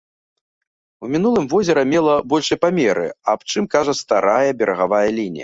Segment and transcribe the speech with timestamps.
[1.07, 3.05] У мінулым возера мела большыя памеры,
[3.35, 5.39] аб чым кажа старая берагавая лінія.